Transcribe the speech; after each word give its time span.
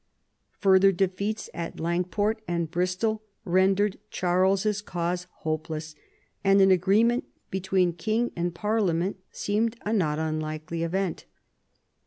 Further 0.57 0.91
defeats 0.91 1.47
at 1.53 1.79
Lang 1.79 2.05
port 2.05 2.41
and 2.47 2.71
Bristol 2.71 3.21
rendered 3.45 3.99
Charles's 4.09 4.81
cause 4.81 5.27
hopeless, 5.41 5.93
and 6.43 6.59
an 6.59 6.71
agreement 6.71 7.25
between 7.51 7.93
king 7.93 8.31
and 8.35 8.55
parliament 8.55 9.17
seemed 9.31 9.77
a 9.85 9.93
not 9.93 10.17
unlikely 10.17 10.81
event. 10.81 11.25